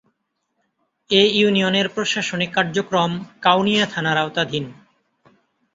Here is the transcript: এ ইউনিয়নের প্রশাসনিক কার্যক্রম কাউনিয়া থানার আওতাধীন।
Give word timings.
এ 1.09 1.23
ইউনিয়নের 1.33 1.87
প্রশাসনিক 1.89 2.49
কার্যক্রম 2.53 3.11
কাউনিয়া 3.41 3.85
থানার 3.85 4.17
আওতাধীন। 4.17 4.65